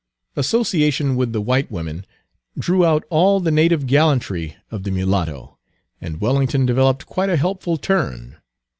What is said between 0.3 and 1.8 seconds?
Association with the white